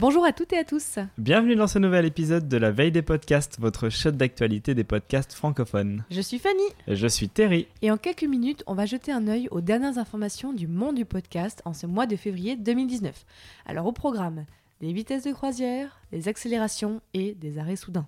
[0.00, 0.98] Bonjour à toutes et à tous.
[1.18, 5.34] Bienvenue dans ce nouvel épisode de la veille des podcasts, votre shot d'actualité des podcasts
[5.34, 6.06] francophones.
[6.10, 6.62] Je suis Fanny.
[6.86, 7.68] Et je suis Terry.
[7.82, 11.04] Et en quelques minutes, on va jeter un œil aux dernières informations du monde du
[11.04, 13.26] podcast en ce mois de février 2019.
[13.66, 14.46] Alors au programme,
[14.80, 18.06] des vitesses de croisière, des accélérations et des arrêts soudains.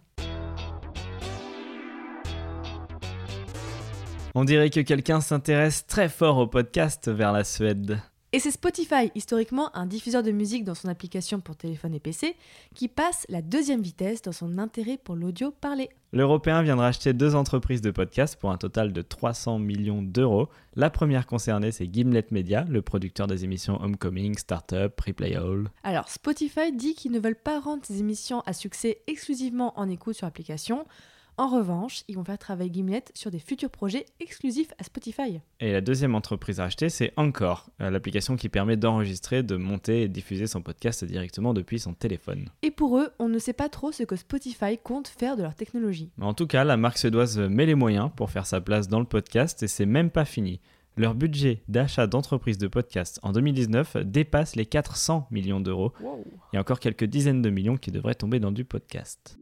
[4.34, 8.00] On dirait que quelqu'un s'intéresse très fort au podcast vers la Suède.
[8.34, 12.34] Et c'est Spotify, historiquement un diffuseur de musique dans son application pour téléphone et PC,
[12.74, 15.90] qui passe la deuxième vitesse dans son intérêt pour l'audio parlé.
[16.14, 20.48] L'Européen vient de racheter deux entreprises de podcast pour un total de 300 millions d'euros.
[20.76, 25.70] La première concernée, c'est Gimlet Media, le producteur des émissions Homecoming, Startup, Replay All.
[25.82, 30.14] Alors, Spotify dit qu'ils ne veulent pas rendre ces émissions à succès exclusivement en écoute
[30.14, 30.86] sur application.
[31.38, 35.40] En revanche, ils vont faire travailler Gimlet sur des futurs projets exclusifs à Spotify.
[35.60, 40.08] Et la deuxième entreprise rachetée, c'est Encore, euh, l'application qui permet d'enregistrer, de monter et
[40.08, 42.50] diffuser son podcast directement depuis son téléphone.
[42.62, 45.54] Et pour eux, on ne sait pas trop ce que Spotify compte faire de leur
[45.54, 46.10] technologie.
[46.20, 49.06] En tout cas, la marque suédoise met les moyens pour faire sa place dans le
[49.06, 50.60] podcast et c'est même pas fini.
[50.98, 55.94] Leur budget d'achat d'entreprises de podcast en 2019 dépasse les 400 millions d'euros.
[56.52, 59.38] Il y a encore quelques dizaines de millions qui devraient tomber dans du podcast.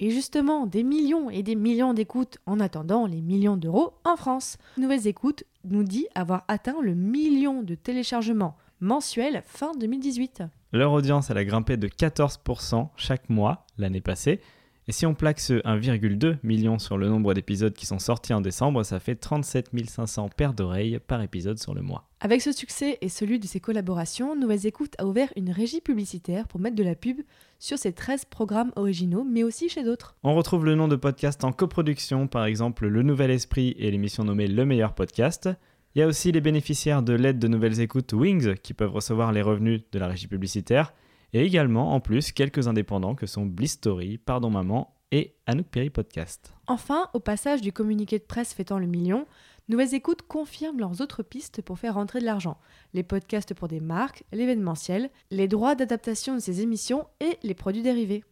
[0.00, 4.56] Et justement, des millions et des millions d'écoutes en attendant les millions d'euros en France.
[4.76, 10.44] Nouvelles écoutes nous dit avoir atteint le million de téléchargements mensuels fin 2018.
[10.72, 14.40] Leur audience, elle a grimpé de 14% chaque mois l'année passée.
[14.86, 18.40] Et si on plaque ce 1,2 million sur le nombre d'épisodes qui sont sortis en
[18.40, 22.07] décembre, ça fait 37 500 paires d'oreilles par épisode sur le mois.
[22.20, 26.48] Avec ce succès et celui de ses collaborations, Nouvelles Écoutes a ouvert une régie publicitaire
[26.48, 27.20] pour mettre de la pub
[27.60, 30.16] sur ses 13 programmes originaux, mais aussi chez d'autres.
[30.24, 34.24] On retrouve le nom de podcast en coproduction, par exemple Le Nouvel Esprit et l'émission
[34.24, 35.48] nommée Le Meilleur Podcast.
[35.94, 39.30] Il y a aussi les bénéficiaires de l'aide de Nouvelles Écoutes Wings qui peuvent recevoir
[39.30, 40.94] les revenus de la régie publicitaire
[41.32, 45.90] et également en plus quelques indépendants que sont Bliss Story, Pardon Maman et Anouk Perry
[45.90, 46.52] Podcast.
[46.66, 49.24] Enfin, au passage du communiqué de presse fêtant le million,
[49.70, 52.56] Nouvelles Écoutes confirment leurs autres pistes pour faire rentrer de l'argent.
[52.94, 57.82] Les podcasts pour des marques, l'événementiel, les droits d'adaptation de ces émissions et les produits
[57.82, 58.24] dérivés.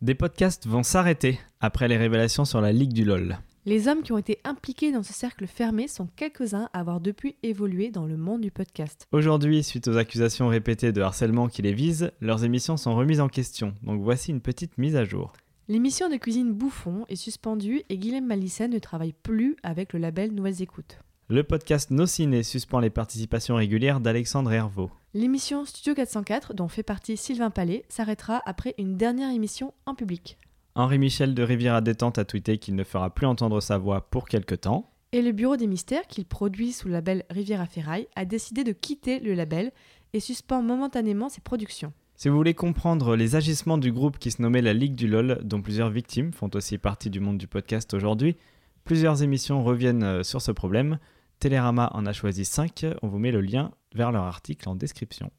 [0.00, 3.36] Des podcasts vont s'arrêter après les révélations sur la Ligue du LOL.
[3.66, 7.36] Les hommes qui ont été impliqués dans ce cercle fermé sont quelques-uns à avoir depuis
[7.42, 9.06] évolué dans le monde du podcast.
[9.12, 13.28] Aujourd'hui, suite aux accusations répétées de harcèlement qui les visent, leurs émissions sont remises en
[13.28, 15.34] question, donc voici une petite mise à jour.
[15.68, 20.30] L'émission de cuisine Bouffon est suspendue et Guilhem Malissène ne travaille plus avec le label
[20.30, 21.00] Nouvelles Écoutes.
[21.28, 24.92] Le podcast Nos Ciné suspend les participations régulières d'Alexandre Hervaux.
[25.12, 30.38] L'émission Studio 404, dont fait partie Sylvain Palais, s'arrêtera après une dernière émission en public.
[30.76, 34.28] Henri Michel de Riviera Détente a tweeté qu'il ne fera plus entendre sa voix pour
[34.28, 34.92] quelque temps.
[35.10, 38.70] Et le Bureau des Mystères, qu'il produit sous le label Riviera Ferraille, a décidé de
[38.70, 39.72] quitter le label
[40.12, 41.92] et suspend momentanément ses productions.
[42.18, 45.38] Si vous voulez comprendre les agissements du groupe qui se nommait la Ligue du LOL,
[45.44, 48.36] dont plusieurs victimes font aussi partie du monde du podcast aujourd'hui,
[48.84, 50.98] plusieurs émissions reviennent euh, sur ce problème.
[51.40, 55.30] Télérama en a choisi 5, on vous met le lien vers leur article en description.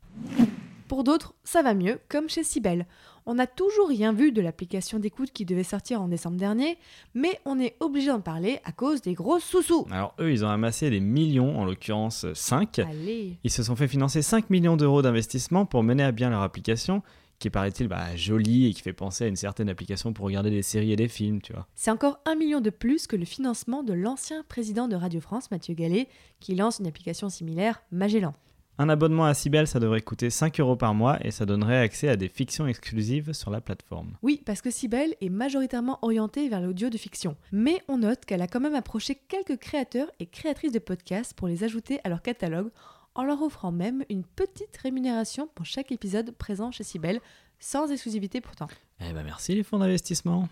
[0.88, 2.86] Pour d'autres, ça va mieux, comme chez Sibel.
[3.26, 6.78] On n'a toujours rien vu de l'application d'écoute qui devait sortir en décembre dernier,
[7.14, 9.86] mais on est obligé d'en parler à cause des gros sous-sous.
[9.92, 12.80] Alors eux, ils ont amassé des millions, en l'occurrence 5.
[12.80, 13.38] Allez.
[13.44, 17.04] Ils se sont fait financer 5 millions d'euros d'investissement pour mener à bien leur application,
[17.40, 20.62] qui paraît-il bah, jolie et qui fait penser à une certaine application pour regarder des
[20.62, 21.68] séries et des films, tu vois.
[21.76, 25.52] C'est encore un million de plus que le financement de l'ancien président de Radio France,
[25.52, 26.08] Mathieu Gallet,
[26.40, 28.34] qui lance une application similaire, Magellan.
[28.80, 32.10] Un abonnement à Sibel, ça devrait coûter 5 euros par mois et ça donnerait accès
[32.10, 34.18] à des fictions exclusives sur la plateforme.
[34.22, 37.36] Oui, parce que Sibel est majoritairement orientée vers l'audio de fiction.
[37.52, 41.48] Mais on note qu'elle a quand même approché quelques créateurs et créatrices de podcasts pour
[41.48, 42.70] les ajouter à leur catalogue
[43.16, 47.20] en leur offrant même une petite rémunération pour chaque épisode présent chez Sibel,
[47.60, 48.68] sans exclusivité pourtant.
[49.02, 50.48] Eh ben merci les fonds d'investissement.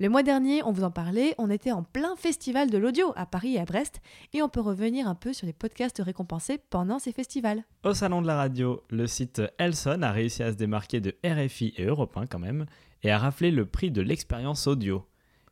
[0.00, 3.26] Le mois dernier, on vous en parlait, on était en plein festival de l'audio à
[3.26, 4.00] Paris et à Brest,
[4.32, 7.64] et on peut revenir un peu sur les podcasts récompensés pendant ces festivals.
[7.84, 11.74] Au salon de la radio, le site Elson a réussi à se démarquer de RFI
[11.76, 12.64] et Europe 1 quand même,
[13.02, 15.04] et a raflé le prix de l'expérience audio.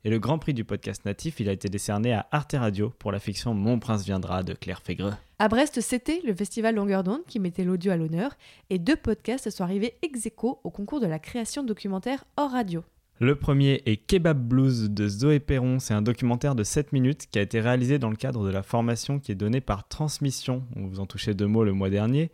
[0.05, 3.13] Et le grand prix du podcast natif, il a été décerné à Arte Radio pour
[3.13, 5.13] la fiction Mon prince viendra de Claire Fégreux.
[5.39, 8.35] À Brest, c'était le festival Longueur d'onde qui mettait l'audio à l'honneur,
[8.71, 12.83] et deux podcasts sont arrivés ex aequo au concours de la création documentaire hors radio.
[13.21, 15.81] Le premier est Kebab Blues de Zoé Perron.
[15.81, 18.63] C'est un documentaire de 7 minutes qui a été réalisé dans le cadre de la
[18.63, 20.63] formation qui est donnée par Transmission.
[20.77, 22.31] On vous en touchait deux mots le mois dernier.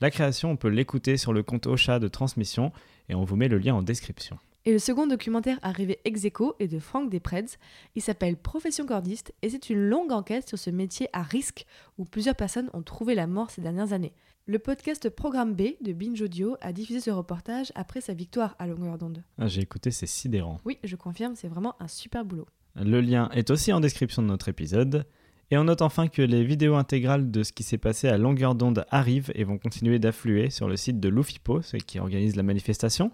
[0.00, 2.72] La création, on peut l'écouter sur le compte Ocha de Transmission
[3.08, 4.36] et on vous met le lien en description.
[4.66, 7.58] Et le second documentaire arrivé ex aequo est de Franck Despreds.
[7.96, 11.66] Il s'appelle Profession cordiste et c'est une longue enquête sur ce métier à risque
[11.98, 14.14] où plusieurs personnes ont trouvé la mort ces dernières années.
[14.46, 18.66] Le podcast Programme B de Binge Audio a diffusé ce reportage après sa victoire à
[18.66, 19.22] longueur d'onde.
[19.36, 20.60] Ah, J'ai écouté, c'est sidérant.
[20.64, 22.46] Oui, je confirme, c'est vraiment un super boulot.
[22.74, 25.04] Le lien est aussi en description de notre épisode.
[25.50, 28.54] Et on note enfin que les vidéos intégrales de ce qui s'est passé à longueur
[28.54, 32.42] d'onde arrivent et vont continuer d'affluer sur le site de l'UFIPO, ce qui organise la
[32.42, 33.12] manifestation.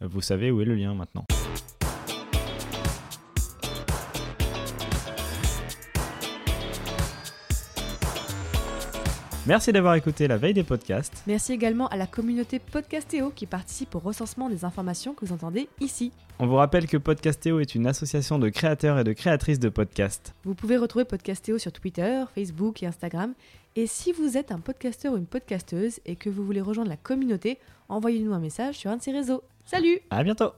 [0.00, 1.25] Vous savez où est le lien maintenant.
[9.46, 11.22] Merci d'avoir écouté la veille des podcasts.
[11.28, 15.68] Merci également à la communauté Podcastéo qui participe au recensement des informations que vous entendez
[15.78, 16.10] ici.
[16.40, 20.34] On vous rappelle que Podcastéo est une association de créateurs et de créatrices de podcasts.
[20.42, 23.34] Vous pouvez retrouver Podcastéo sur Twitter, Facebook et Instagram.
[23.76, 26.96] Et si vous êtes un podcasteur ou une podcasteuse et que vous voulez rejoindre la
[26.96, 27.58] communauté,
[27.88, 29.44] envoyez-nous un message sur un de ces réseaux.
[29.64, 30.50] Salut À bientôt